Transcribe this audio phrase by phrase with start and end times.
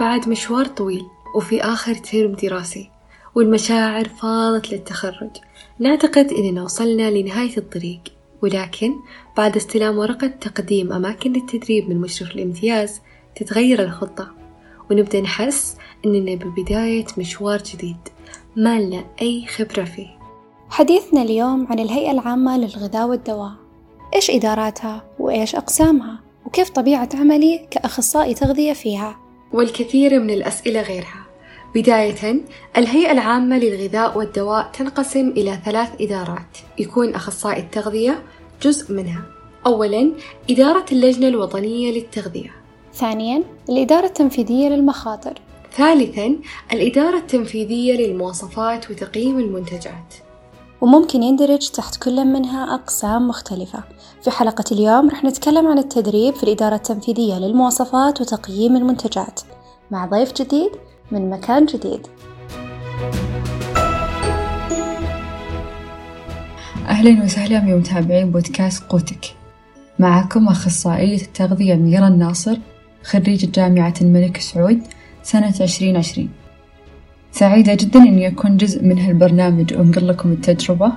[0.00, 2.90] بعد مشوار طويل وفي آخر ترم دراسي
[3.34, 5.30] والمشاعر فاضت للتخرج.
[5.78, 8.00] نعتقد إننا وصلنا لنهاية الطريق
[8.42, 8.94] ولكن
[9.36, 13.00] بعد استلام ورقة تقديم أماكن للتدريب من مشرف الامتياز
[13.36, 14.28] تتغير الخطة.
[14.90, 17.96] ونبدأ نحس إننا ببداية مشوار جديد
[18.56, 20.18] ما لنا أي خبرة فيه.
[20.70, 23.52] حديثنا اليوم عن الهيئة العامة للغذاء والدواء.
[24.14, 31.26] إيش إداراتها؟ وإيش أقسامها؟ وكيف طبيعة عملي كأخصائي تغذية فيها؟ والكثير من الأسئلة غيرها.
[31.74, 32.40] بداية
[32.76, 36.58] الهيئة العامة للغذاء والدواء تنقسم إلى ثلاث إدارات.
[36.78, 38.22] يكون أخصائي التغذية
[38.62, 39.22] جزء منها.
[39.66, 40.12] أولا
[40.50, 42.50] إدارة اللجنة الوطنية للتغذية.
[42.94, 45.34] ثانيا الإدارة التنفيذية للمخاطر.
[45.76, 46.36] ثالثا
[46.72, 50.14] الإدارة التنفيذية للمواصفات وتقييم المنتجات.
[50.80, 53.82] وممكن يندرج تحت كل منها أقسام مختلفة.
[54.22, 59.40] في حلقة اليوم رح نتكلم عن التدريب في الإدارة التنفيذية للمواصفات وتقييم المنتجات
[59.90, 60.70] مع ضيف جديد
[61.10, 62.06] من مكان جديد.
[66.88, 69.34] أهلا وسهلا بمتابعين بودكاست قوتك.
[69.98, 72.56] معكم أخصائية التغذية ميرا الناصر
[73.04, 74.82] خريجة جامعة الملك سعود
[75.22, 76.39] سنة عشرين عشرين.
[77.32, 80.92] سعيدة جدا إني أكون جزء من هالبرنامج وأنقل لكم التجربة.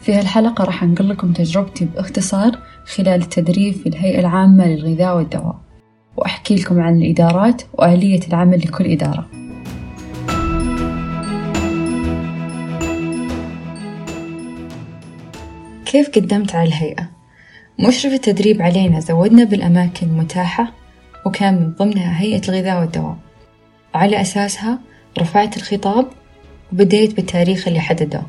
[0.00, 5.56] في هالحلقة راح أنقل لكم تجربتي باختصار خلال التدريب في الهيئة العامة للغذاء والدواء
[6.16, 9.26] وأحكي لكم عن الإدارات وآلية العمل لكل إدارة.
[15.86, 17.10] كيف قدمت على الهيئة؟
[17.88, 20.72] مشرف التدريب علينا زودنا بالأماكن المتاحة
[21.26, 23.16] وكان من ضمنها هيئة الغذاء والدواء.
[23.94, 24.78] وعلى أساسها
[25.18, 26.06] رفعت الخطاب
[26.72, 28.22] وبديت بالتاريخ اللي حدده.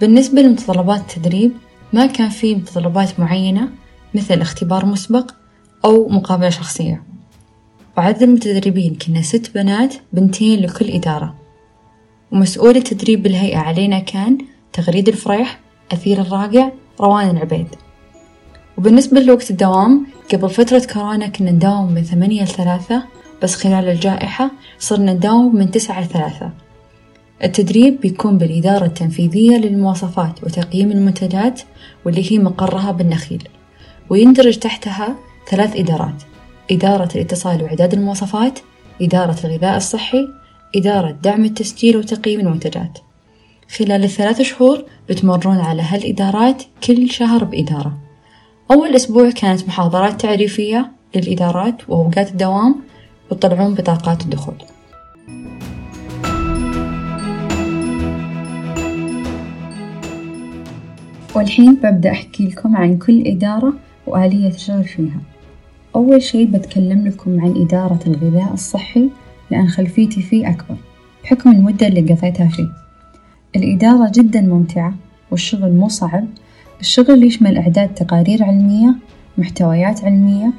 [0.00, 1.52] بالنسبة لمتطلبات التدريب
[1.92, 3.68] ما كان في متطلبات معينة
[4.14, 5.30] مثل اختبار مسبق
[5.84, 7.02] أو مقابلة شخصية.
[7.96, 11.34] وعدد المتدربين كنا ست بنات بنتين لكل إدارة.
[12.32, 14.38] ومسؤول التدريب بالهيئة علينا كان
[14.72, 15.60] تغريد الفريح
[15.92, 16.70] أثير الراقع
[17.00, 17.66] روان العبيد.
[18.78, 23.02] وبالنسبة لوقت الدوام قبل فترة كورونا كنا نداوم من ثمانية لثلاثة
[23.42, 26.50] بس خلال الجائحة صرنا نداوم من تسعة لثلاثة
[27.44, 31.60] التدريب بيكون بالإدارة التنفيذية للمواصفات وتقييم المنتجات
[32.04, 33.48] واللي هي مقرها بالنخيل
[34.10, 35.16] ويندرج تحتها
[35.50, 36.22] ثلاث إدارات
[36.70, 38.58] إدارة الاتصال وإعداد المواصفات
[39.02, 40.28] إدارة الغذاء الصحي
[40.76, 42.98] إدارة دعم التسجيل وتقييم المنتجات.
[43.78, 47.98] خلال الثلاث شهور بتمرون على هالإدارات كل شهر بإدارة.
[48.70, 52.74] أول أسبوع كانت محاضرات تعريفية للإدارات وأوقات الدوام
[53.30, 54.54] وتطلعون بطاقات الدخول.
[61.34, 63.72] والحين ببدأ أحكي لكم عن كل إدارة
[64.06, 65.20] وآلية الشغل فيها.
[65.96, 69.08] أول شي بتكلم لكم عن إدارة الغذاء الصحي
[69.50, 70.76] لأن خلفيتي فيه أكبر
[71.24, 72.68] بحكم المدة اللي قضيتها فيه.
[73.56, 74.94] الإدارة جدا ممتعة
[75.30, 76.24] والشغل مو صعب.
[76.80, 78.94] الشغل يشمل إعداد تقارير علمية
[79.38, 80.52] محتويات علمية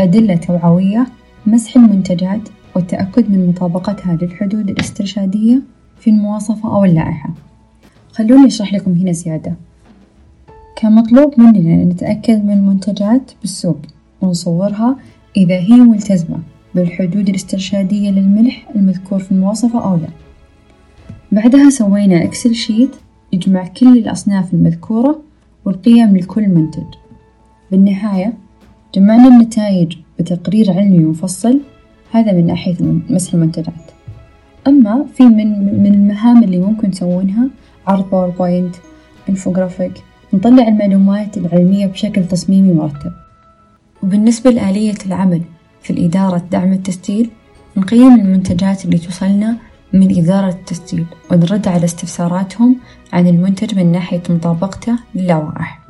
[0.00, 1.06] أدلة توعوية
[1.46, 5.62] مسح المنتجات والتأكد من مطابقتها للحدود الاسترشادية
[5.98, 7.30] في المواصفة أو اللائحة.
[8.12, 9.54] خلوني أشرح لكم هنا زيادة.
[10.76, 13.78] كان مطلوب مننا نتأكد من المنتجات بالسوق
[14.22, 14.96] ونصورها
[15.36, 16.38] إذا هي ملتزمة
[16.74, 20.08] بالحدود الاسترشادية للملح المذكور في المواصفة أو لا.
[21.32, 22.96] بعدها سوينا Excel sheet
[23.32, 25.20] يجمع كل الأصناف المذكورة
[25.64, 26.86] والقيم لكل منتج.
[27.70, 28.32] بالنهاية
[28.94, 31.60] جمعنا النتائج بتقرير علمي مفصل
[32.10, 32.76] هذا من ناحية
[33.10, 33.72] مسح المنتجات
[34.66, 37.48] أما في من من المهام اللي ممكن تسوونها
[37.86, 38.76] عرض PowerPoint
[39.28, 39.92] infographic
[40.34, 43.12] نطلع المعلومات العلمية بشكل تصميمي مرتب.
[44.02, 45.42] وبالنسبة لآلية العمل
[45.82, 47.30] في الإدارة دعم التسجيل
[47.76, 49.56] نقيم المنتجات اللي توصلنا
[49.92, 52.76] من إدارة التسجيل ونرد على استفساراتهم
[53.12, 55.80] عن المنتج من ناحية مطابقته للوائح.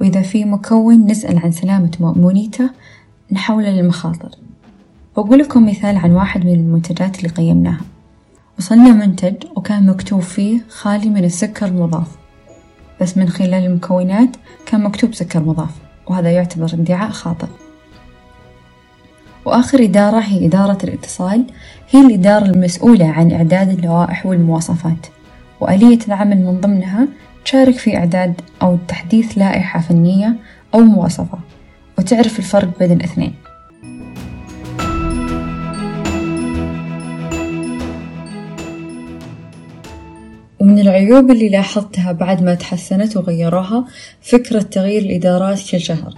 [0.00, 2.70] وإذا في مكون نسأل عن سلامة مؤمونيته
[3.32, 4.28] نحوله للمخاطر.
[5.16, 7.80] بقول لكم مثال عن واحد من المنتجات اللي قيمناها.
[8.58, 12.06] وصلنا منتج وكان مكتوب فيه خالي من السكر المضاف.
[13.00, 14.36] بس من خلال المكونات
[14.66, 15.70] كان مكتوب سكر مضاف
[16.06, 17.46] وهذا يعتبر ادعاء خاطئ.
[19.44, 21.44] وآخر إدارة هي إدارة الاتصال
[21.90, 25.06] هي الإدارة المسؤولة عن إعداد اللوائح والمواصفات.
[25.60, 27.08] وآلية العمل من ضمنها
[27.44, 30.36] تشارك في إعداد أو تحديث لائحة فنية
[30.74, 31.38] أو مواصفة.
[32.00, 33.34] وتعرف الفرق بين الاثنين.
[40.60, 43.84] ومن العيوب اللي لاحظتها بعد ما تحسنت وغيروها
[44.22, 46.14] فكرة تغيير الإدارات كل شهر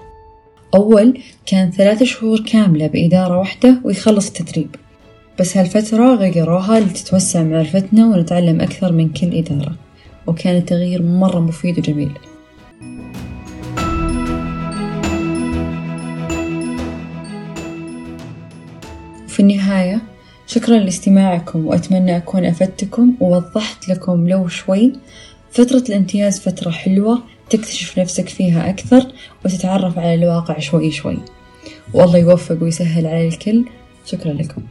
[0.74, 4.76] أول كان ثلاث شهور كاملة بإدارة واحدة ويخلص التدريب.
[5.40, 9.72] بس هالفترة غيروها لتتوسع معرفتنا ونتعلم أكثر من كل إدارة.
[10.26, 12.12] وكان التغيير مرة مفيد وجميل.
[19.42, 20.00] النهاية
[20.46, 24.92] شكرا لاستماعكم وأتمنى أكون أفدتكم ووضحت لكم لو شوي
[25.52, 29.06] فترة الامتياز فترة حلوة تكتشف نفسك فيها أكثر
[29.44, 31.18] وتتعرف على الواقع شوي شوي.
[31.94, 33.64] والله يوفق ويسهل على الكل.
[34.06, 34.62] شكرا لكم.